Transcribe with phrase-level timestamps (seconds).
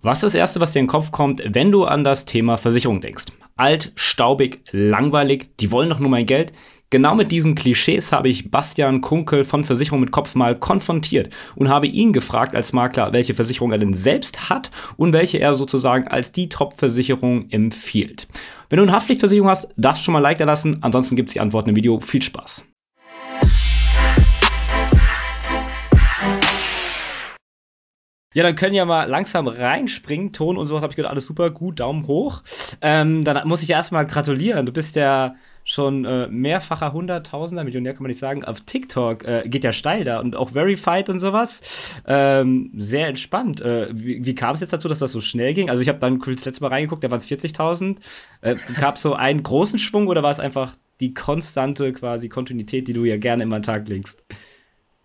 [0.00, 2.56] Was ist das Erste, was dir in den Kopf kommt, wenn du an das Thema
[2.56, 3.26] Versicherung denkst?
[3.56, 6.52] Alt, staubig, langweilig, die wollen doch nur mein Geld.
[6.90, 11.68] Genau mit diesen Klischees habe ich Bastian Kunkel von Versicherung mit Kopf mal konfrontiert und
[11.68, 16.06] habe ihn gefragt als Makler, welche Versicherung er denn selbst hat und welche er sozusagen
[16.06, 18.28] als die Top-Versicherung empfiehlt.
[18.70, 20.80] Wenn du eine Haftpflichtversicherung hast, darfst du schon mal Like da lassen.
[20.80, 21.98] Ansonsten gibt es die Antworten im Video.
[21.98, 22.64] Viel Spaß.
[28.38, 30.32] Ja, dann können ja mal langsam reinspringen.
[30.32, 32.42] Ton und sowas habe ich gehört, alles super gut, Daumen hoch.
[32.80, 34.64] Ähm, dann muss ich erstmal gratulieren.
[34.64, 35.34] Du bist ja
[35.64, 40.04] schon äh, mehrfacher Hunderttausender, Millionär kann man nicht sagen, auf TikTok äh, geht ja steil
[40.04, 41.90] da und auch Verified und sowas.
[42.06, 43.60] Ähm, sehr entspannt.
[43.60, 45.68] Äh, wie, wie kam es jetzt dazu, dass das so schnell ging?
[45.68, 47.96] Also ich habe dann das letzte Mal reingeguckt, da waren es 40.000.
[48.42, 52.86] Äh, Gab es so einen großen Schwung oder war es einfach die konstante quasi Kontinuität,
[52.86, 54.22] die du ja gerne immer an den Tag legst?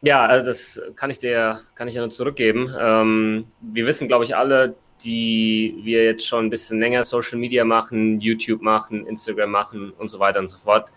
[0.03, 2.75] Ja, also das kann ich dir, kann ich dir nur zurückgeben.
[2.77, 7.63] Ähm, wir wissen, glaube ich, alle, die wir jetzt schon ein bisschen länger Social Media
[7.63, 10.91] machen, YouTube machen, Instagram machen und so weiter und so fort.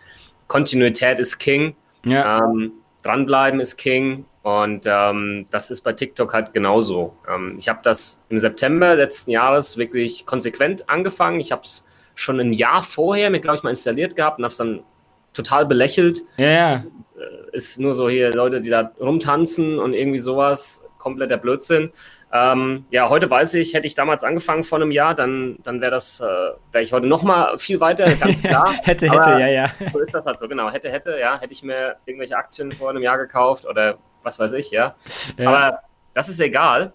[0.49, 1.77] Kontinuität ist King.
[2.05, 2.45] Ja.
[2.45, 2.73] Ähm,
[3.05, 4.25] dranbleiben ist King.
[4.43, 7.17] Und ähm, das ist bei TikTok halt genauso.
[7.29, 11.39] Ähm, ich habe das im September letzten Jahres wirklich konsequent angefangen.
[11.39, 11.85] Ich habe es
[12.17, 14.83] schon ein Jahr vorher mit, glaube ich, mal installiert gehabt und habe es dann
[15.37, 16.23] total belächelt.
[16.37, 16.75] Ja, ja.
[16.75, 21.93] Äh, ist nur so hier Leute, die da rumtanzen und irgendwie sowas, kompletter Blödsinn.
[22.33, 25.93] Ähm, ja, heute weiß ich, hätte ich damals angefangen vor einem Jahr, dann, dann wäre
[25.93, 28.73] das, äh, wäre ich heute noch mal viel weiter, ganz klar.
[28.83, 29.71] hätte, hätte, Aber ja, ja.
[29.93, 30.71] So ist das halt so, genau.
[30.71, 31.41] Hätte, hätte, ja.
[31.41, 34.97] Hätte ich mir irgendwelche Aktien vor einem Jahr gekauft oder was weiß ich, ja.
[35.39, 35.49] ja.
[35.49, 35.79] Aber
[36.15, 36.93] das ist egal.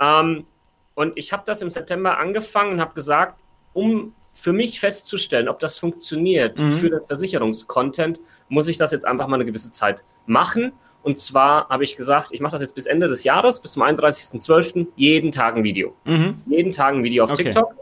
[0.00, 0.46] Ähm,
[0.94, 3.38] und ich habe das im September angefangen und habe gesagt,
[3.72, 6.70] um für mich festzustellen, ob das funktioniert mhm.
[6.70, 10.72] für den Versicherungskontent, muss ich das jetzt einfach mal eine gewisse Zeit machen.
[11.02, 13.82] Und zwar habe ich gesagt, ich mache das jetzt bis Ende des Jahres, bis zum
[13.82, 14.86] 31.12.
[14.96, 15.96] jeden Tag ein Video.
[16.04, 16.40] Mhm.
[16.46, 17.44] Jeden Tag ein Video auf okay.
[17.44, 17.74] TikTok.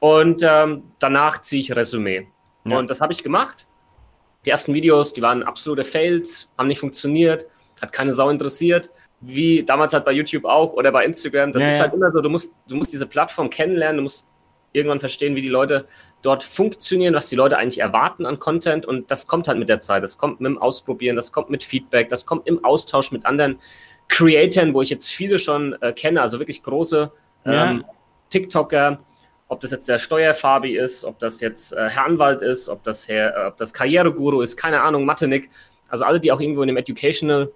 [0.00, 2.26] Und ähm, danach ziehe ich Resümee.
[2.64, 2.78] Ja.
[2.78, 3.66] Und das habe ich gemacht.
[4.44, 7.46] Die ersten Videos, die waren absolute Fails, haben nicht funktioniert,
[7.80, 8.90] hat keine Sau interessiert.
[9.20, 11.52] Wie damals halt bei YouTube auch oder bei Instagram.
[11.52, 14.28] Das ja, ist halt immer so, du musst, du musst diese Plattform kennenlernen, du musst
[14.72, 15.86] irgendwann verstehen, wie die Leute
[16.22, 18.84] dort funktionieren, was die Leute eigentlich erwarten an Content.
[18.84, 20.02] Und das kommt halt mit der Zeit.
[20.02, 23.58] Das kommt mit dem Ausprobieren, das kommt mit Feedback, das kommt im Austausch mit anderen
[24.08, 27.10] Creatoren, wo ich jetzt viele schon äh, kenne, also wirklich große
[27.44, 27.80] ähm, ja.
[28.30, 29.00] TikToker,
[29.48, 33.08] ob das jetzt der Steuerfabi ist, ob das jetzt äh, Herr Anwalt ist, ob das
[33.08, 35.50] Herr, äh, ob das Karriereguru ist, keine Ahnung, Mathenik,
[35.88, 37.50] also alle, die auch irgendwo in dem Educational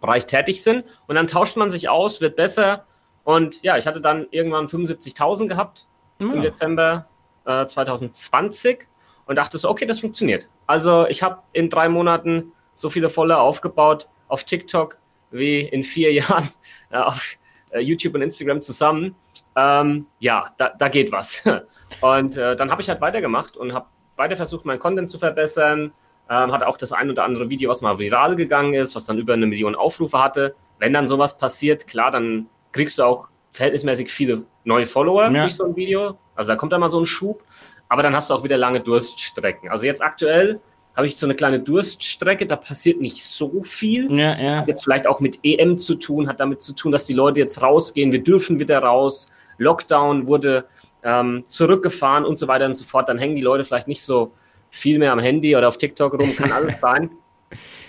[0.00, 0.84] Bereich tätig sind.
[1.06, 2.86] Und dann tauscht man sich aus, wird besser.
[3.24, 5.86] Und ja, ich hatte dann irgendwann 75.000 gehabt
[6.30, 6.36] ja.
[6.36, 7.06] im Dezember
[7.44, 8.86] äh, 2020
[9.26, 10.48] und dachte so, okay, das funktioniert.
[10.66, 14.98] Also ich habe in drei Monaten so viele Follower aufgebaut auf TikTok
[15.30, 16.48] wie in vier Jahren
[16.90, 17.36] äh, auf
[17.70, 19.14] äh, YouTube und Instagram zusammen.
[19.54, 21.42] Ähm, ja, da, da, geht was.
[22.00, 25.92] Und äh, dann habe ich halt weitergemacht und habe weiter versucht, meinen Content zu verbessern.
[26.30, 29.18] Ähm, hatte auch das ein oder andere Video, was mal viral gegangen ist, was dann
[29.18, 30.54] über eine Million Aufrufe hatte.
[30.78, 35.42] Wenn dann sowas passiert, klar, dann kriegst du auch verhältnismäßig viele neue Follower ja.
[35.42, 36.18] durch so ein Video.
[36.34, 37.42] Also da kommt da mal so ein Schub.
[37.88, 39.68] Aber dann hast du auch wieder lange Durststrecken.
[39.68, 40.60] Also jetzt aktuell
[40.96, 44.10] habe ich so eine kleine Durststrecke, da passiert nicht so viel.
[44.12, 44.56] Ja, ja.
[44.56, 47.40] Hat jetzt vielleicht auch mit EM zu tun, hat damit zu tun, dass die Leute
[47.40, 49.26] jetzt rausgehen, wir dürfen wieder raus.
[49.58, 50.64] Lockdown wurde
[51.02, 53.08] ähm, zurückgefahren und so weiter und so fort.
[53.08, 54.32] Dann hängen die Leute vielleicht nicht so
[54.70, 57.10] viel mehr am Handy oder auf TikTok rum, kann alles sein.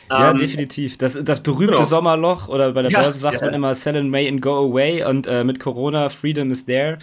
[0.09, 0.97] Ja, ähm, definitiv.
[0.97, 1.85] Das, das berühmte genau.
[1.85, 3.45] Sommerloch oder bei der ja, Börse sagt ja.
[3.45, 6.97] man immer Sell in May and go away und äh, mit Corona Freedom is there.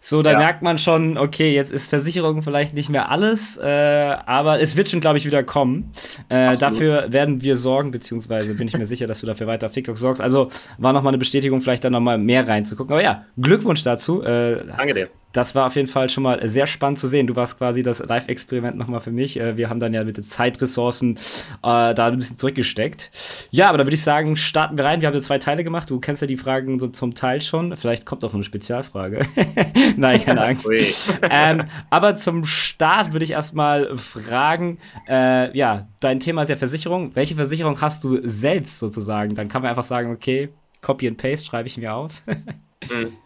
[0.00, 0.38] So, da ja.
[0.38, 4.88] merkt man schon, okay, jetzt ist Versicherung vielleicht nicht mehr alles, äh, aber es wird
[4.88, 5.90] schon, glaube ich, wieder kommen.
[6.28, 9.72] Äh, dafür werden wir sorgen, beziehungsweise bin ich mir sicher, dass du dafür weiter auf
[9.72, 10.22] TikTok sorgst.
[10.22, 12.92] Also war nochmal eine Bestätigung, vielleicht dann nochmal mehr reinzugucken.
[12.92, 14.22] Aber ja, Glückwunsch dazu.
[14.22, 17.26] Äh, Danke dir das war auf jeden Fall schon mal sehr spannend zu sehen.
[17.26, 19.38] Du warst quasi das Live-Experiment nochmal für mich.
[19.38, 21.18] Äh, wir haben dann ja mit den Zeitressourcen
[21.62, 23.10] äh, da ein bisschen zurückgesteckt.
[23.50, 25.00] Ja, aber da würde ich sagen, starten wir rein.
[25.00, 25.90] Wir haben ja zwei Teile gemacht.
[25.90, 27.76] Du kennst ja die Fragen so zum Teil schon.
[27.76, 29.26] Vielleicht kommt auch noch eine Spezialfrage.
[29.96, 30.68] Nein, keine Angst.
[31.30, 37.14] ähm, aber zum Start würde ich erstmal fragen, äh, ja, dein Thema ist ja Versicherung.
[37.14, 39.34] Welche Versicherung hast du selbst sozusagen?
[39.34, 40.48] Dann kann man einfach sagen, okay,
[40.80, 42.22] Copy and Paste schreibe ich mir auf.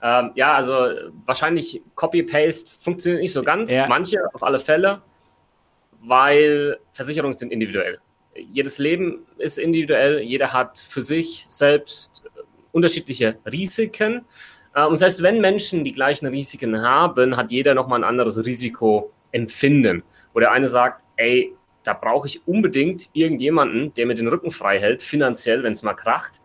[0.00, 0.88] Ähm, ja, also
[1.24, 3.72] wahrscheinlich Copy-Paste funktioniert nicht so ganz.
[3.72, 3.86] Ja.
[3.88, 5.02] Manche auf alle Fälle,
[6.00, 7.98] weil Versicherungen sind individuell.
[8.34, 10.20] Jedes Leben ist individuell.
[10.20, 12.22] Jeder hat für sich selbst
[12.70, 14.24] unterschiedliche Risiken.
[14.74, 20.04] Äh, und selbst wenn Menschen die gleichen Risiken haben, hat jeder nochmal ein anderes Risikoempfinden.
[20.32, 24.78] Wo der eine sagt, ey, da brauche ich unbedingt irgendjemanden, der mir den Rücken frei
[24.78, 26.40] hält, finanziell, wenn es mal kracht.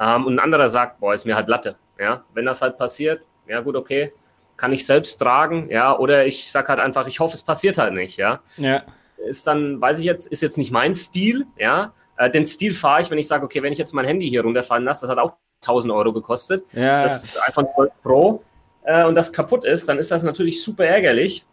[0.00, 1.76] Ähm, und ein anderer sagt, boah, ist mir halt Latte.
[1.98, 4.12] Ja, wenn das halt passiert, ja gut, okay,
[4.56, 7.94] kann ich selbst tragen, ja, oder ich sage halt einfach, ich hoffe, es passiert halt
[7.94, 8.40] nicht, ja.
[8.56, 8.82] Ja.
[9.16, 11.92] Ist dann, weiß ich jetzt, ist jetzt nicht mein Stil, ja.
[12.16, 14.42] Äh, den Stil fahre ich, wenn ich sage, okay, wenn ich jetzt mein Handy hier
[14.42, 16.64] runterfallen lasse, das hat auch 1000 Euro gekostet.
[16.72, 17.02] Ja.
[17.02, 18.42] Das ist iPhone 12 Pro
[18.84, 21.44] äh, und das kaputt ist, dann ist das natürlich super ärgerlich.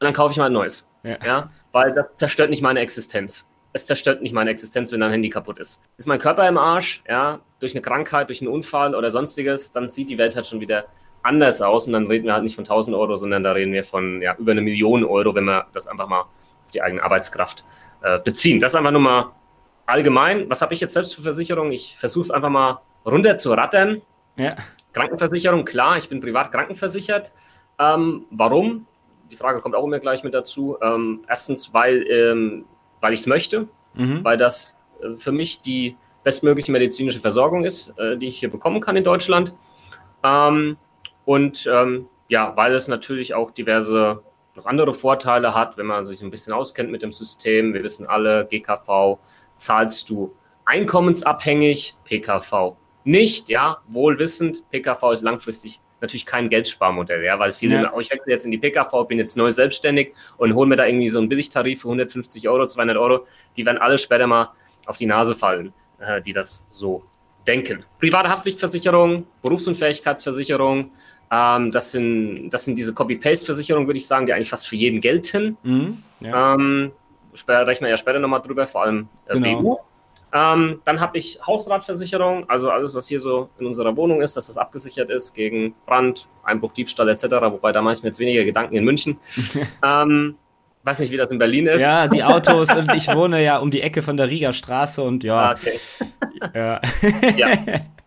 [0.00, 0.86] Und dann kaufe ich mal ein neues.
[1.02, 1.16] Ja.
[1.24, 1.50] ja.
[1.72, 3.46] Weil das zerstört nicht meine Existenz.
[3.78, 5.80] Es zerstört nicht meine Existenz, wenn dein Handy kaputt ist.
[5.96, 9.88] Ist mein Körper im Arsch, ja, durch eine Krankheit, durch einen Unfall oder sonstiges, dann
[9.88, 10.86] sieht die Welt halt schon wieder
[11.22, 13.84] anders aus und dann reden wir halt nicht von 1000 Euro, sondern da reden wir
[13.84, 17.64] von ja, über eine Million Euro, wenn wir das einfach mal auf die eigene Arbeitskraft
[18.02, 18.58] äh, beziehen.
[18.58, 19.32] Das einfach nur mal
[19.86, 20.50] allgemein.
[20.50, 21.70] Was habe ich jetzt selbst für Versicherung?
[21.70, 24.02] Ich versuche es einfach mal runter zu rattern.
[24.36, 24.56] Ja.
[24.92, 27.32] Krankenversicherung, klar, ich bin privat krankenversichert.
[27.78, 28.86] Ähm, warum?
[29.30, 30.78] Die Frage kommt auch immer gleich mit dazu.
[30.82, 32.64] Ähm, erstens, weil, ähm,
[33.00, 34.22] weil ich es möchte, Mhm.
[34.22, 38.80] weil das äh, für mich die bestmögliche medizinische Versorgung ist, äh, die ich hier bekommen
[38.80, 39.54] kann in Deutschland.
[40.22, 40.76] Ähm,
[41.24, 44.22] und ähm, ja, weil es natürlich auch diverse
[44.54, 47.72] noch andere Vorteile hat, wenn man sich ein bisschen auskennt mit dem System.
[47.74, 49.18] Wir wissen alle, GKV
[49.56, 50.34] zahlst du
[50.64, 57.92] einkommensabhängig, PKV nicht, ja, wohlwissend, PKV ist langfristig natürlich kein Geldsparmodell, ja, weil viele, Ja.
[57.94, 60.86] oh, ich wechsle jetzt in die PKV, bin jetzt neu selbstständig und hole mir da
[60.86, 64.52] irgendwie so einen Billigtarif für 150 Euro, 200 Euro, die werden alle später mal
[64.86, 67.02] auf die Nase fallen, äh, die das so
[67.46, 67.84] denken.
[67.98, 70.90] Private Haftpflichtversicherung, Berufsunfähigkeitsversicherung,
[71.30, 75.00] ähm, das, sind, das sind diese Copy-Paste-Versicherungen, würde ich sagen, die eigentlich fast für jeden
[75.00, 75.56] gelten.
[75.62, 75.98] Mhm.
[76.20, 76.54] Ja.
[76.54, 76.92] Ähm,
[77.34, 79.60] später rechnen wir ja später nochmal drüber, vor allem äh, Genau.
[79.62, 79.78] BU.
[80.32, 84.48] Ähm, dann habe ich Hausratversicherung, also alles, was hier so in unserer Wohnung ist, dass
[84.48, 87.24] das abgesichert ist gegen Brand, Einbruch, Diebstahl etc.
[87.24, 89.18] Wobei da mache ich mir jetzt weniger Gedanken in München.
[89.84, 90.36] ähm,
[90.84, 91.80] weiß nicht, wie das in Berlin ist.
[91.82, 95.24] ja, die Autos und ich wohne ja um die Ecke von der Rieger Straße und
[95.24, 95.52] Ah, ja.
[95.54, 95.78] okay.
[96.54, 96.80] ja.
[97.36, 97.48] Ja.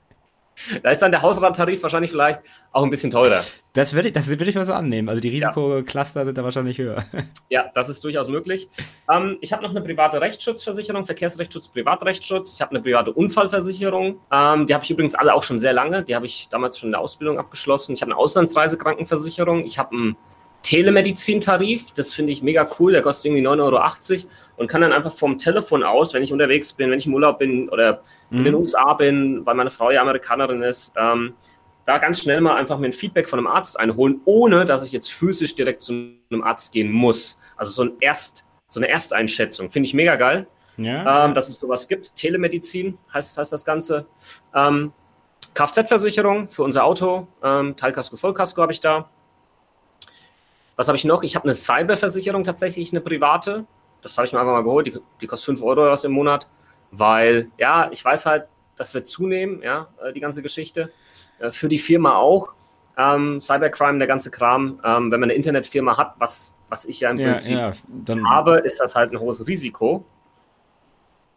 [0.83, 3.42] Da ist dann der Hausrattarif wahrscheinlich vielleicht auch ein bisschen teurer.
[3.74, 5.09] Das würde ich, das würde ich mal so annehmen.
[5.09, 7.03] Also die Risikocluster sind da wahrscheinlich höher.
[7.50, 8.69] Ja, das ist durchaus möglich.
[9.12, 12.53] Ähm, ich habe noch eine private Rechtsschutzversicherung, Verkehrsrechtsschutz, Privatrechtsschutz.
[12.53, 14.21] Ich habe eine private Unfallversicherung.
[14.31, 16.03] Ähm, die habe ich übrigens alle auch schon sehr lange.
[16.03, 17.94] Die habe ich damals schon in der Ausbildung abgeschlossen.
[17.94, 19.65] Ich habe eine Auslandsreisekrankenversicherung.
[19.65, 20.18] Ich habe einen
[20.63, 21.92] Telemedizintarif.
[21.94, 22.92] Das finde ich mega cool.
[22.92, 26.74] Der kostet irgendwie 9,80 Euro und kann dann einfach vom Telefon aus, wenn ich unterwegs
[26.74, 28.60] bin, wenn ich im Urlaub bin oder in den Mhm.
[28.60, 31.34] USA bin, weil meine Frau ja Amerikanerin ist, ähm,
[31.86, 34.92] da ganz schnell mal einfach mir ein Feedback von einem Arzt einholen, ohne dass ich
[34.92, 35.94] jetzt physisch direkt zu
[36.30, 37.40] einem Arzt gehen muss.
[37.58, 39.69] Also so, ein Erst, so eine Ersteinschätzung.
[39.72, 40.46] Finde ich mega geil,
[40.78, 41.25] Ja.
[41.25, 42.16] ähm, dass es sowas gibt.
[42.16, 44.06] Telemedizin heißt, heißt das Ganze.
[44.54, 44.94] Ähm,
[45.56, 47.28] Kfz-Versicherung für unser Auto.
[47.44, 49.10] Ähm, Teilkasko, Vollkasko habe ich da.
[50.75, 51.23] Was habe ich noch?
[51.23, 53.65] Ich habe eine Cyberversicherung tatsächlich, eine private.
[54.01, 54.88] Das habe ich mir einfach mal geholt.
[54.88, 56.47] Die, die kostet 5 Euro oder was im Monat.
[56.91, 60.91] Weil, ja, ich weiß halt, das wird zunehmen, ja, äh, die ganze Geschichte.
[61.39, 62.53] Äh, Für die Firma auch.
[62.97, 64.79] Ähm, Cybercrime, der ganze Kram.
[64.83, 68.57] Ähm, wenn man eine Internetfirma hat, was, was ich ja im ja, Prinzip ja, habe,
[68.59, 70.03] ist das halt ein hohes Risiko.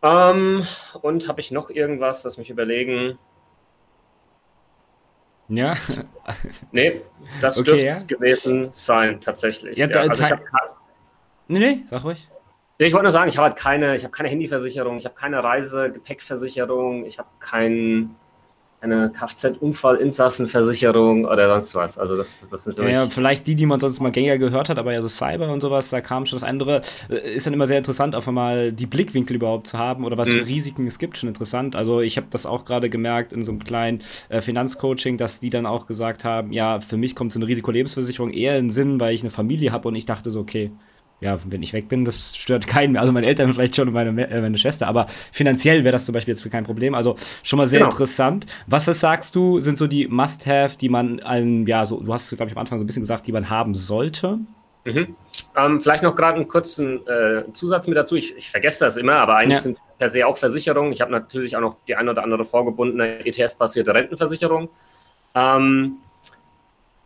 [0.03, 0.67] Ähm,
[1.01, 3.19] und habe ich noch irgendwas, lass mich überlegen.
[5.49, 5.75] Ja.
[6.73, 7.03] Nee,
[7.41, 7.93] das Okay, dürfte ja.
[7.93, 9.77] es gewesen sein, tatsächlich.
[9.79, 10.41] Ja, da- also ich, hab,
[11.49, 12.29] nee, nee, sag ruhig.
[12.79, 15.45] ich wollte nur sagen, ich habe halt keine, ich habe keine Handyversicherung, ich habe keine
[15.45, 18.17] Reisegepäckversicherung, ich habe kein,
[18.85, 21.99] keine Kfz-Unfallinsassenversicherung oder sonst was.
[21.99, 24.79] Also das, das sind für Ja, vielleicht die, die man sonst mal gängiger gehört hat,
[24.79, 26.81] aber ja so Cyber und sowas, da kam schon das andere.
[27.09, 30.29] Äh, Ist dann immer sehr interessant, einfach mal die Blickwinkel überhaupt zu haben oder was
[30.29, 30.33] Mhm.
[30.35, 31.77] für Risiken es gibt, schon interessant.
[31.77, 35.51] Also ich habe das auch gerade gemerkt in so einem kleinen äh, Finanzcoaching, dass die
[35.51, 39.15] dann auch gesagt haben, ja, für mich kommt so eine Risikolebensversicherung eher in Sinn, weil
[39.15, 40.73] ich eine Familie habe und ich dachte so, okay,
[41.21, 43.01] ja, wenn ich weg bin, das stört keinen mehr.
[43.01, 46.05] Also meine Eltern vielleicht schon und meine, Me- äh, meine Schwester, aber finanziell wäre das
[46.07, 46.95] zum Beispiel jetzt für kein Problem.
[46.95, 47.91] Also schon mal sehr Genau.
[47.91, 48.47] interessant.
[48.67, 52.29] Was das sagst du, sind so die Must-Have, die man allen, ja, so, du hast,
[52.31, 54.39] glaube ich, am Anfang so ein bisschen gesagt, die man haben sollte.
[54.87, 55.17] Mhm.
[55.57, 58.17] Ähm, vielleicht noch gerade einen kurzen äh, Zusatz mit dazu.
[58.17, 59.63] Ich, ich vergesse das immer, aber eigentlich Ja.
[59.63, 60.93] sind es per se auch Versicherungen.
[60.93, 64.69] Ich habe natürlich auch noch die eine oder andere vorgebundene ETF-basierte Rentenversicherung,
[65.35, 65.95] ähm,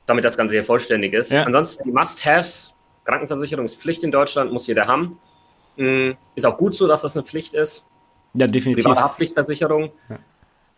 [0.06, 1.30] damit das Ganze hier vollständig ist.
[1.30, 1.44] Ja.
[1.44, 2.74] Ansonsten die Must-Haves.
[3.08, 5.18] Krankenversicherung ist Pflicht in Deutschland, muss jeder haben.
[5.76, 7.86] Mm, Ist auch gut so, dass das eine Pflicht ist.
[8.34, 8.84] Ja, definitiv.
[8.84, 9.90] Private Haftpflichtversicherung.
[10.10, 10.18] Ja.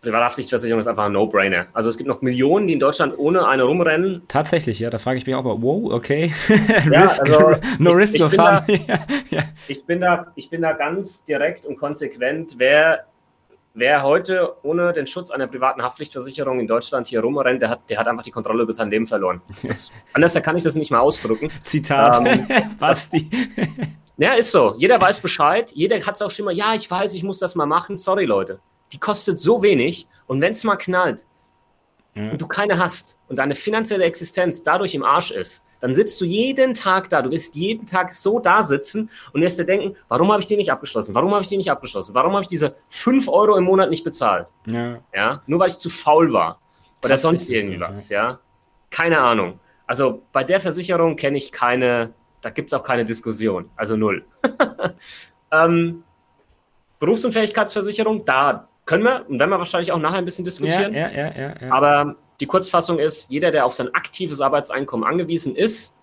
[0.03, 1.67] Private Haftpflichtversicherung ist einfach ein No-Brainer.
[1.73, 4.23] Also es gibt noch Millionen, die in Deutschland ohne eine rumrennen.
[4.29, 6.33] Tatsächlich, ja, da frage ich mich auch mal, wow, okay.
[6.91, 8.37] Ja, risk, also no ich- risk, ich no fun.
[8.39, 8.65] da-
[9.31, 9.43] ja.
[9.69, 12.55] Ich bin da, ich bin da ganz direkt und konsequent.
[12.57, 13.05] Wer,
[13.75, 17.99] wer heute ohne den Schutz einer privaten Haftpflichtversicherung in Deutschland hier rumrennt, der hat, der
[17.99, 19.41] hat einfach die Kontrolle über sein Leben verloren.
[19.63, 21.51] Das, anders kann ich das nicht mal ausdrücken.
[21.65, 22.47] Zitat, Ähm,
[22.79, 23.31] Basti.
[24.17, 24.75] Ja, ist so.
[24.77, 25.73] Jeder weiß Bescheid.
[25.73, 27.97] Jeder hat es auch schon mal, ja, ich weiß, ich muss das mal machen.
[27.97, 28.61] Sorry, Leute.
[28.93, 30.09] Die kostet so wenig.
[30.27, 31.25] Und wenn es mal knallt,
[32.15, 32.31] ja.
[32.31, 36.25] und du keine hast und deine finanzielle Existenz dadurch im Arsch ist, dann sitzt du
[36.25, 37.23] jeden Tag da.
[37.23, 40.57] Du wirst jeden Tag so da sitzen und wirst dir denken, warum habe ich die
[40.57, 41.15] nicht abgeschlossen?
[41.15, 42.15] Warum habe ich die nicht abgeschlossen?
[42.15, 44.53] Warum habe ich diese 5 Euro im Monat nicht bezahlt?
[44.67, 44.99] Ja.
[45.15, 45.43] ja.
[45.47, 46.61] Nur weil ich zu faul war.
[47.01, 48.23] Oder das sonst irgendwie was, ja.
[48.23, 48.39] ja.
[48.91, 49.59] Keine Ahnung.
[49.87, 53.71] Also bei der Versicherung kenne ich keine, da gibt es auch keine Diskussion.
[53.75, 54.25] Also null.
[55.53, 56.05] ähm,
[56.99, 60.95] Berufsunfähigkeitsversicherung, da können wir und werden wir wahrscheinlich auch nachher ein bisschen diskutieren.
[60.95, 65.55] Ja, ja, ja, ja, Aber die Kurzfassung ist, jeder, der auf sein aktives Arbeitseinkommen angewiesen
[65.55, 65.95] ist,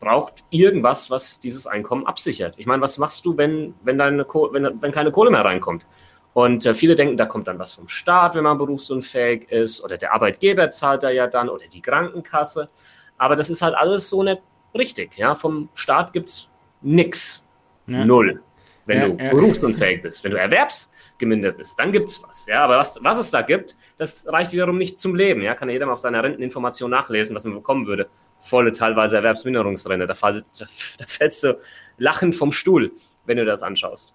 [0.00, 2.56] braucht irgendwas, was dieses Einkommen absichert.
[2.58, 5.86] Ich meine, was machst du, wenn, wenn, deine wenn, wenn keine Kohle mehr reinkommt?
[6.34, 9.96] Und äh, viele denken, da kommt dann was vom Staat, wenn man berufsunfähig ist, oder
[9.96, 12.68] der Arbeitgeber zahlt da ja dann, oder die Krankenkasse.
[13.16, 14.42] Aber das ist halt alles so nicht
[14.74, 15.16] richtig.
[15.16, 15.36] Ja?
[15.36, 16.50] Vom Staat gibt es
[16.82, 17.46] nichts.
[17.86, 18.04] Ja.
[18.04, 18.42] Null.
[18.86, 19.30] Wenn ja, du ja.
[19.30, 20.22] berufsunfähig bist.
[20.24, 22.46] Wenn du erwerbsgemindert bist, dann gibt es was.
[22.46, 22.64] Ja?
[22.64, 25.42] Aber was, was es da gibt, das reicht wiederum nicht zum Leben.
[25.42, 25.54] Ja?
[25.54, 28.08] Kann jeder mal auf seiner Renteninformation nachlesen, was man bekommen würde.
[28.38, 30.06] Volle, teilweise Erwerbsminderungsrente.
[30.06, 30.66] Da, fall, da,
[30.98, 31.58] da fällst du
[31.96, 32.92] lachend vom Stuhl,
[33.24, 34.14] wenn du das anschaust.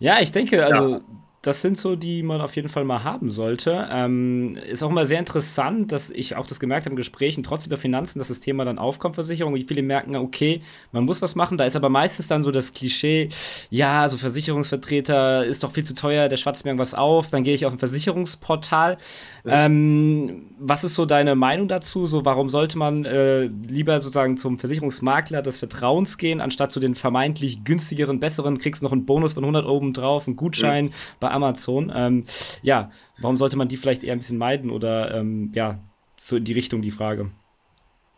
[0.00, 1.00] Ja, ich denke, also
[1.42, 3.88] das sind so, die man auf jeden Fall mal haben sollte.
[3.90, 7.66] Ähm, ist auch immer sehr interessant, dass ich auch das gemerkt habe in Gesprächen, trotz
[7.66, 11.34] über Finanzen, dass das Thema dann aufkommt, Versicherung, wie viele merken, okay, man muss was
[11.34, 11.58] machen.
[11.58, 13.28] Da ist aber meistens dann so das Klischee,
[13.70, 17.54] ja, so Versicherungsvertreter ist doch viel zu teuer, der schwatzt mir irgendwas auf, dann gehe
[17.54, 18.98] ich auf ein Versicherungsportal.
[19.44, 19.66] Ja.
[19.66, 22.06] Ähm, was ist so deine Meinung dazu?
[22.06, 26.94] So, warum sollte man äh, lieber sozusagen zum Versicherungsmakler des Vertrauens gehen, anstatt zu den
[26.94, 30.92] vermeintlich günstigeren, besseren, kriegst noch einen Bonus von 100 oben drauf, einen Gutschein ja.
[31.18, 31.92] bei Amazon.
[31.94, 32.24] Ähm,
[32.62, 35.78] ja, warum sollte man die vielleicht eher ein bisschen meiden oder ähm, ja,
[36.18, 37.30] so in die Richtung die Frage?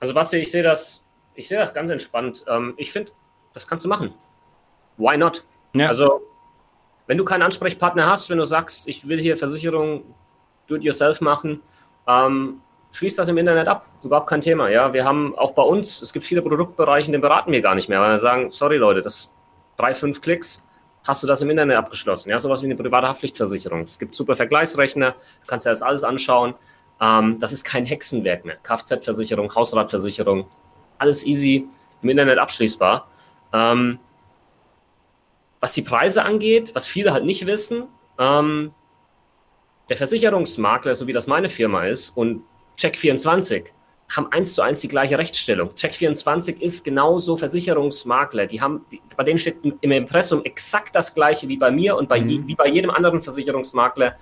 [0.00, 1.04] Also Basti, ich sehe das,
[1.34, 2.44] ich sehe das ganz entspannt.
[2.48, 3.12] Ähm, ich finde,
[3.54, 4.12] das kannst du machen.
[4.96, 5.44] Why not?
[5.72, 5.88] Ja.
[5.88, 6.20] Also,
[7.06, 10.04] wenn du keinen Ansprechpartner hast, wenn du sagst, ich will hier Versicherung
[10.66, 11.60] do-it-yourself machen,
[12.06, 12.60] ähm,
[12.92, 13.86] schließ das im Internet ab.
[14.02, 14.68] Überhaupt kein Thema.
[14.68, 17.88] Ja, wir haben auch bei uns, es gibt viele Produktbereiche, den beraten wir gar nicht
[17.88, 19.34] mehr, weil wir sagen, sorry Leute, das
[19.76, 20.62] drei, fünf Klicks,
[21.04, 22.30] hast du das im Internet abgeschlossen.
[22.30, 23.82] Ja, sowas wie eine private Haftpflichtversicherung.
[23.82, 25.14] Es gibt super Vergleichsrechner,
[25.46, 26.54] kannst dir das alles anschauen.
[27.00, 28.56] Ähm, das ist kein Hexenwerk mehr.
[28.62, 30.46] Kfz-Versicherung, Hausratversicherung,
[30.98, 31.68] alles easy
[32.02, 33.08] im Internet abschließbar.
[33.52, 33.98] Ähm,
[35.60, 37.84] was die Preise angeht, was viele halt nicht wissen,
[38.18, 38.72] ähm,
[39.88, 42.42] der Versicherungsmakler, so wie das meine Firma ist, und
[42.78, 43.66] Check24
[44.08, 45.70] haben eins zu eins die gleiche Rechtsstellung.
[45.70, 48.46] Check24 ist genauso Versicherungsmakler.
[48.46, 52.08] Die haben, die, bei denen steht im Impressum exakt das gleiche wie bei mir und
[52.08, 52.28] bei mhm.
[52.28, 54.16] je, wie bei jedem anderen Versicherungsmakler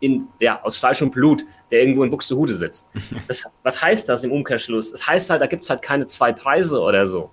[0.00, 2.88] in, ja, aus Fleisch und Blut, der irgendwo in Buxtehude sitzt.
[3.28, 4.90] Das, was heißt das im Umkehrschluss?
[4.90, 7.30] Das heißt halt, da gibt es halt keine zwei Preise oder so.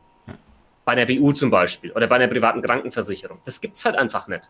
[0.83, 3.39] Bei der BU zum Beispiel oder bei einer privaten Krankenversicherung.
[3.45, 4.49] Das gibt es halt einfach nicht.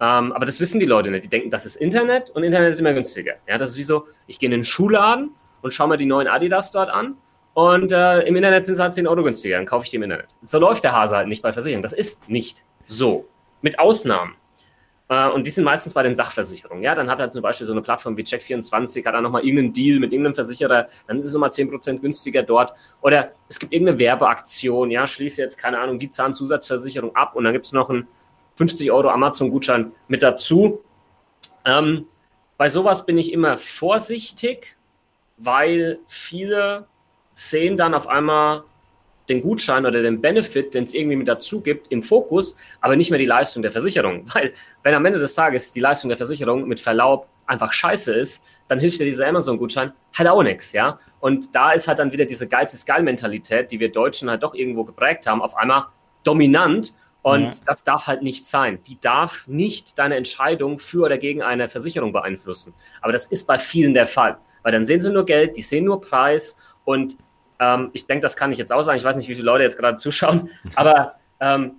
[0.00, 1.24] Ähm, aber das wissen die Leute nicht.
[1.24, 3.34] Die denken, das ist Internet und Internet ist immer günstiger.
[3.46, 5.30] Ja, das ist wie so, ich gehe in den Schuhladen
[5.62, 7.16] und schaue mir die neuen Adidas dort an
[7.58, 10.04] und äh, im Internet sind sie halt 10 Euro günstiger, dann kaufe ich die im
[10.04, 10.28] Internet.
[10.42, 11.82] So läuft der Hase halt nicht bei Versicherungen.
[11.82, 13.26] Das ist nicht so.
[13.62, 14.36] Mit Ausnahmen.
[15.08, 16.84] Äh, und die sind meistens bei den Sachversicherungen.
[16.84, 19.72] Ja, dann hat er zum Beispiel so eine Plattform wie Check24, hat er nochmal irgendeinen
[19.72, 22.74] Deal mit irgendeinem Versicherer, dann ist es nochmal 10% günstiger dort.
[23.00, 27.52] Oder es gibt irgendeine Werbeaktion, ja, schließe jetzt, keine Ahnung, die Zahnzusatzversicherung ab und dann
[27.52, 28.06] gibt es noch einen
[28.54, 30.84] 50 Euro Amazon-Gutschein mit dazu.
[31.64, 32.06] Ähm,
[32.56, 34.77] bei sowas bin ich immer vorsichtig,
[35.38, 36.86] weil viele
[37.34, 38.64] sehen dann auf einmal
[39.28, 43.10] den Gutschein oder den Benefit, den es irgendwie mit dazu gibt, im Fokus, aber nicht
[43.10, 44.24] mehr die Leistung der Versicherung.
[44.34, 44.52] Weil,
[44.82, 48.78] wenn am Ende des Tages die Leistung der Versicherung mit Verlaub einfach scheiße ist, dann
[48.78, 50.98] hilft dir dieser Amazon-Gutschein halt auch nichts, ja.
[51.20, 54.54] Und da ist halt dann wieder diese Geiz ist geil-Mentalität, die wir Deutschen halt doch
[54.54, 55.86] irgendwo geprägt haben, auf einmal
[56.24, 56.92] dominant
[57.22, 57.50] und ja.
[57.66, 58.80] das darf halt nicht sein.
[58.86, 62.74] Die darf nicht deine Entscheidung für oder gegen eine Versicherung beeinflussen.
[63.00, 64.38] Aber das ist bei vielen der Fall.
[64.68, 66.54] Weil dann sehen sie nur Geld, die sehen nur Preis.
[66.84, 67.16] Und
[67.58, 68.98] ähm, ich denke, das kann ich jetzt auch sagen.
[68.98, 70.50] Ich weiß nicht, wie viele Leute jetzt gerade zuschauen.
[70.74, 71.76] Aber ähm,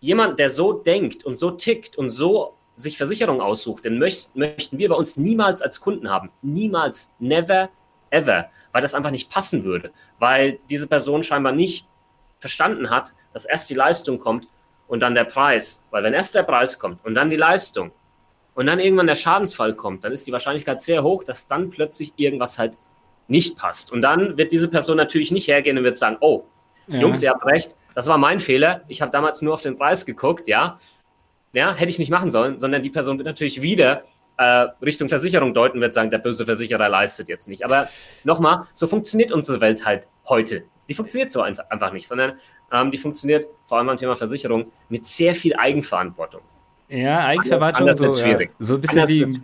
[0.00, 4.76] jemand, der so denkt und so tickt und so sich Versicherung aussucht, den möcht, möchten
[4.76, 6.32] wir bei uns niemals als Kunden haben.
[6.42, 7.68] Niemals, never,
[8.10, 8.50] ever.
[8.72, 9.92] Weil das einfach nicht passen würde.
[10.18, 11.86] Weil diese Person scheinbar nicht
[12.40, 14.48] verstanden hat, dass erst die Leistung kommt
[14.88, 15.84] und dann der Preis.
[15.92, 17.92] Weil wenn erst der Preis kommt und dann die Leistung
[18.54, 22.12] und dann irgendwann der Schadensfall kommt, dann ist die Wahrscheinlichkeit sehr hoch, dass dann plötzlich
[22.16, 22.76] irgendwas halt
[23.28, 23.92] nicht passt.
[23.92, 26.44] Und dann wird diese Person natürlich nicht hergehen und wird sagen, oh,
[26.86, 27.00] ja.
[27.00, 28.82] Jungs, ihr habt recht, das war mein Fehler.
[28.88, 30.76] Ich habe damals nur auf den Preis geguckt, ja.
[31.52, 34.04] Ja, hätte ich nicht machen sollen, sondern die Person wird natürlich wieder
[34.38, 37.64] äh, Richtung Versicherung deuten, wird sagen, der böse Versicherer leistet jetzt nicht.
[37.64, 37.88] Aber
[38.24, 40.64] nochmal, so funktioniert unsere Welt halt heute.
[40.88, 42.38] Die funktioniert so einfach, einfach nicht, sondern
[42.72, 46.42] ähm, die funktioniert vor allem beim Thema Versicherung mit sehr viel Eigenverantwortung.
[46.92, 48.50] Ja, Eigenverantwortung Anders so, schwierig.
[48.58, 49.40] Ja, so ein bisschen wie,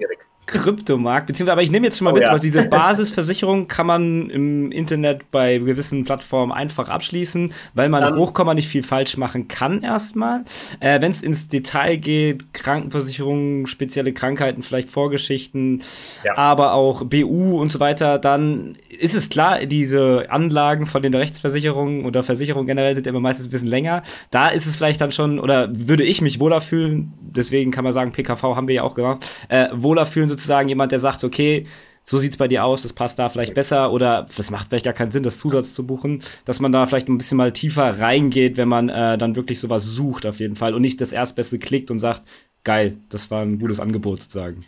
[0.48, 2.32] Kryptomarkt, beziehungsweise, aber ich nehme jetzt schon mal oh, mit, ja.
[2.32, 8.18] weil diese Basisversicherung kann man im Internet bei gewissen Plattformen einfach abschließen, weil man um,
[8.18, 10.44] Hochkomma nicht viel falsch machen kann erstmal.
[10.80, 15.82] Äh, Wenn es ins Detail geht, Krankenversicherungen, spezielle Krankheiten, vielleicht Vorgeschichten,
[16.24, 16.36] ja.
[16.38, 22.06] aber auch BU und so weiter, dann ist es klar, diese Anlagen von den Rechtsversicherungen
[22.06, 24.02] oder Versicherungen generell sind immer meistens ein bisschen länger.
[24.30, 27.92] Da ist es vielleicht dann schon, oder würde ich mich wohler fühlen, deswegen kann man
[27.92, 31.66] sagen, PKV haben wir ja auch gemacht, äh, wohler fühlen sozusagen jemand, der sagt, okay,
[32.04, 34.86] so sieht es bei dir aus, das passt da vielleicht besser oder es macht vielleicht
[34.86, 38.00] gar keinen Sinn, das Zusatz zu buchen, dass man da vielleicht ein bisschen mal tiefer
[38.00, 41.58] reingeht, wenn man äh, dann wirklich sowas sucht auf jeden Fall und nicht das Erstbeste
[41.58, 42.22] klickt und sagt,
[42.64, 44.64] geil, das war ein gutes Angebot sozusagen.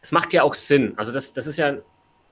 [0.00, 0.94] Es macht ja auch Sinn.
[0.96, 1.76] Also das, das ist ja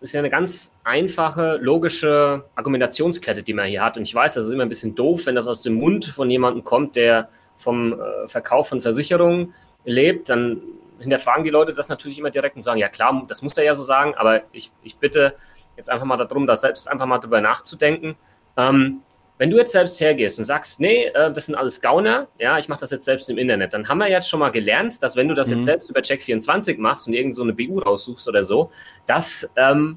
[0.01, 3.97] ist ja eine ganz einfache, logische Argumentationskette, die man hier hat.
[3.97, 6.31] Und ich weiß, das ist immer ein bisschen doof, wenn das aus dem Mund von
[6.31, 9.53] jemandem kommt, der vom äh, Verkauf von Versicherungen
[9.85, 10.63] lebt, dann
[11.01, 13.75] hinterfragen die Leute das natürlich immer direkt und sagen, ja klar, das muss er ja
[13.75, 15.35] so sagen, aber ich, ich bitte
[15.77, 18.17] jetzt einfach mal darum, da selbst einfach mal drüber nachzudenken.
[18.57, 19.03] Ähm,
[19.39, 22.69] wenn du jetzt selbst hergehst und sagst, nee, äh, das sind alles Gauner, ja, ich
[22.69, 25.29] mache das jetzt selbst im Internet, dann haben wir jetzt schon mal gelernt, dass wenn
[25.29, 25.55] du das mhm.
[25.55, 28.71] jetzt selbst über Check24 machst und irgend so eine BU raussuchst oder so,
[29.07, 29.97] dass ähm,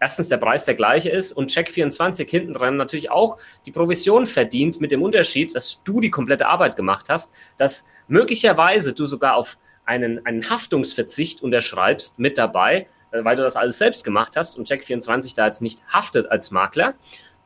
[0.00, 4.80] erstens der Preis der gleiche ist und Check24 hinten dran natürlich auch die Provision verdient
[4.80, 9.58] mit dem Unterschied, dass du die komplette Arbeit gemacht hast, dass möglicherweise du sogar auf
[9.84, 14.68] einen, einen Haftungsverzicht unterschreibst mit dabei, äh, weil du das alles selbst gemacht hast und
[14.68, 16.94] Check24 da jetzt nicht haftet als Makler.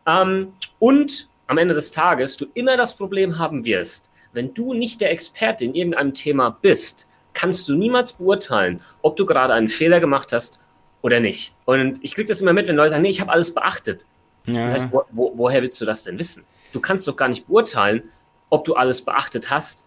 [0.07, 5.01] Ähm, und am Ende des Tages du immer das Problem haben wirst, wenn du nicht
[5.01, 10.01] der Experte in irgendeinem Thema bist, kannst du niemals beurteilen, ob du gerade einen Fehler
[10.01, 10.61] gemacht hast
[11.03, 11.55] oder nicht.
[11.65, 14.07] Und ich kriege das immer mit, wenn Leute sagen, nee, ich habe alles beachtet.
[14.47, 14.65] Ja.
[14.65, 16.45] Das heißt, wo, wo, woher willst du das denn wissen?
[16.73, 18.11] Du kannst doch gar nicht beurteilen,
[18.51, 19.87] ob du alles beachtet hast,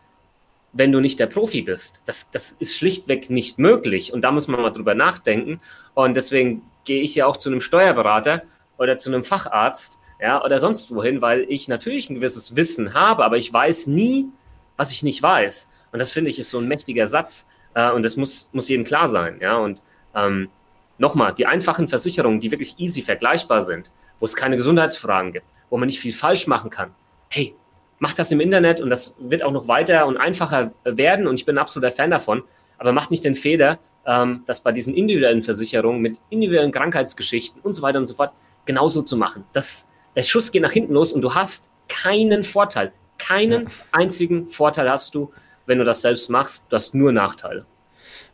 [0.74, 2.02] wenn du nicht der Profi bist.
[2.06, 4.14] Das, das ist schlichtweg nicht möglich.
[4.14, 5.60] Und da muss man mal drüber nachdenken.
[5.94, 8.44] Und deswegen gehe ich ja auch zu einem Steuerberater
[8.78, 13.24] oder zu einem Facharzt, ja, oder sonst wohin, weil ich natürlich ein gewisses Wissen habe,
[13.24, 14.28] aber ich weiß nie,
[14.76, 15.70] was ich nicht weiß.
[15.92, 17.48] Und das finde ich ist so ein mächtiger Satz.
[17.74, 19.58] Äh, und das muss, muss jedem klar sein, ja.
[19.58, 19.82] Und
[20.16, 20.50] ähm,
[20.98, 25.78] nochmal, die einfachen Versicherungen, die wirklich easy vergleichbar sind, wo es keine Gesundheitsfragen gibt, wo
[25.78, 26.92] man nicht viel falsch machen kann.
[27.30, 27.56] Hey,
[28.00, 31.46] macht das im Internet und das wird auch noch weiter und einfacher werden und ich
[31.46, 32.44] bin ein absoluter Fan davon.
[32.78, 37.74] Aber macht nicht den Fehler, ähm, das bei diesen individuellen Versicherungen mit individuellen Krankheitsgeschichten und
[37.74, 38.34] so weiter und so fort
[38.66, 39.44] genauso zu machen.
[39.52, 42.94] Das, der Schuss geht nach hinten los und du hast keinen Vorteil.
[43.18, 43.70] Keinen ja.
[43.92, 45.32] einzigen Vorteil hast du,
[45.66, 46.68] wenn du das selbst machst.
[46.70, 47.66] Du hast nur Nachteile.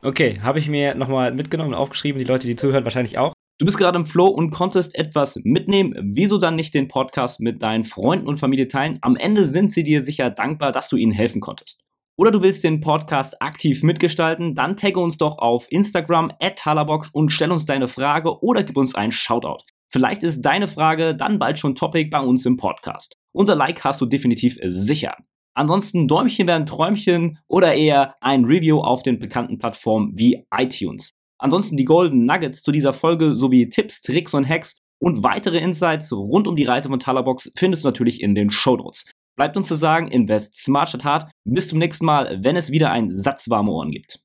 [0.03, 3.33] Okay, habe ich mir nochmal mitgenommen und aufgeschrieben, die Leute, die zuhören, wahrscheinlich auch.
[3.57, 5.95] Du bist gerade im Flow und konntest etwas mitnehmen.
[6.13, 8.99] Wieso dann nicht den Podcast mit deinen Freunden und Familie teilen?
[9.01, 11.79] Am Ende sind sie dir sicher dankbar, dass du ihnen helfen konntest.
[12.17, 14.55] Oder du willst den Podcast aktiv mitgestalten?
[14.55, 18.75] Dann tagge uns doch auf Instagram at Halabox und stell uns deine Frage oder gib
[18.75, 19.63] uns einen Shoutout.
[19.87, 23.15] Vielleicht ist deine Frage dann bald schon Topic bei uns im Podcast.
[23.31, 25.15] Unser Like hast du definitiv sicher.
[25.53, 31.11] Ansonsten Däumchen wären Träumchen oder eher ein Review auf den bekannten Plattformen wie iTunes.
[31.37, 36.11] Ansonsten die Golden Nuggets zu dieser Folge sowie Tipps, Tricks und Hacks und weitere Insights
[36.11, 39.05] rund um die Reise von Talabox findest du natürlich in den Show Notes.
[39.35, 41.31] Bleibt uns zu sagen, invest smart statt hart.
[41.43, 44.21] Bis zum nächsten Mal, wenn es wieder ein Satz warme Ohren gibt.